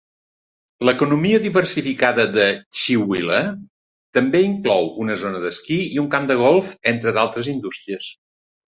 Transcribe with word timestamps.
L'economia 0.87 1.41
diversificada 1.43 2.25
de 2.37 2.47
Chewelah 2.79 3.43
també 4.21 4.43
inclou 4.49 4.91
una 5.05 5.21
zona 5.27 5.45
d'esquí 5.45 5.81
i 5.91 6.03
un 6.07 6.13
camp 6.19 6.31
de 6.35 6.41
golf, 6.45 6.75
entre 6.95 7.17
d'altres 7.21 7.57
indústries. 7.59 8.15